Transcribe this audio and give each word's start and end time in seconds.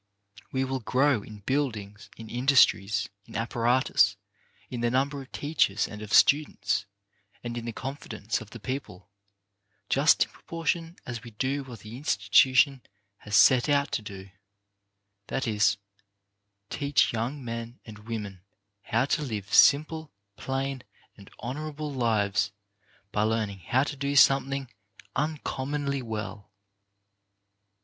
We 0.51 0.63
will 0.63 0.79
grow 0.79 1.21
in 1.21 1.41
buildings, 1.41 2.09
in 2.17 2.27
industries, 2.27 3.07
in 3.27 3.35
apparatus, 3.35 4.17
in 4.67 4.81
the 4.81 4.89
number 4.89 5.21
of 5.21 5.31
teachers 5.31 5.87
and 5.87 6.01
of 6.01 6.11
students, 6.11 6.87
and 7.43 7.55
in 7.55 7.65
the 7.65 7.71
confidence 7.71 8.41
of 8.41 8.49
the 8.49 8.59
people, 8.59 9.11
just 9.89 10.23
in 10.25 10.31
proportion 10.31 10.95
as 11.05 11.21
we 11.21 11.29
do 11.29 11.63
what 11.63 11.81
the 11.81 11.97
institution 11.97 12.81
has 13.17 13.35
set 13.35 13.69
out 13.69 13.91
to 13.91 14.01
do; 14.01 14.31
that 15.27 15.47
is, 15.47 15.77
teach 16.71 17.13
young 17.13 17.45
men 17.45 17.79
and 17.85 17.99
women 18.09 18.41
how 18.81 19.05
to 19.05 19.21
live 19.21 19.53
simple, 19.53 20.11
plain 20.35 20.81
and 21.15 21.29
honourable 21.43 21.93
lives 21.93 22.51
by 23.11 23.21
learning 23.21 23.59
how 23.59 23.83
to 23.83 23.95
do 23.95 24.15
something 24.15 24.67
uncommonly 25.15 26.01
well. 26.01 26.49